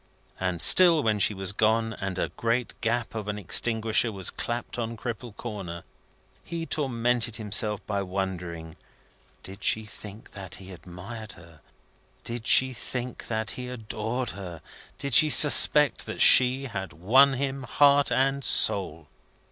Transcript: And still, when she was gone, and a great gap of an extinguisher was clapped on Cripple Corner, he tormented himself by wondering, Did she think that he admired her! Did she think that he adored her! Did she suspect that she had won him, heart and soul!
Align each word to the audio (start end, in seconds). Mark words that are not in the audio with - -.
And 0.39 0.63
still, 0.63 1.03
when 1.03 1.19
she 1.19 1.35
was 1.35 1.51
gone, 1.51 1.93
and 2.01 2.17
a 2.17 2.29
great 2.29 2.73
gap 2.81 3.13
of 3.13 3.27
an 3.27 3.37
extinguisher 3.37 4.11
was 4.11 4.31
clapped 4.31 4.79
on 4.79 4.97
Cripple 4.97 5.35
Corner, 5.35 5.83
he 6.43 6.65
tormented 6.65 7.35
himself 7.35 7.85
by 7.85 8.01
wondering, 8.01 8.75
Did 9.43 9.63
she 9.63 9.85
think 9.85 10.31
that 10.31 10.55
he 10.55 10.71
admired 10.71 11.33
her! 11.33 11.61
Did 12.23 12.47
she 12.47 12.73
think 12.73 13.27
that 13.27 13.51
he 13.51 13.69
adored 13.69 14.31
her! 14.31 14.63
Did 14.97 15.13
she 15.13 15.29
suspect 15.29 16.07
that 16.07 16.19
she 16.19 16.63
had 16.63 16.93
won 16.93 17.33
him, 17.33 17.61
heart 17.61 18.11
and 18.11 18.43
soul! 18.43 19.05